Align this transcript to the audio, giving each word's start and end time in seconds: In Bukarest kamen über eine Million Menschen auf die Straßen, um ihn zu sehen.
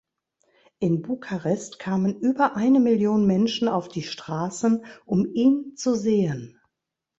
In 0.79 1.03
Bukarest 1.03 1.77
kamen 1.77 2.19
über 2.21 2.55
eine 2.55 2.79
Million 2.79 3.27
Menschen 3.27 3.67
auf 3.67 3.87
die 3.87 4.01
Straßen, 4.01 4.83
um 5.05 5.31
ihn 5.35 5.75
zu 5.75 5.93
sehen. 5.93 6.59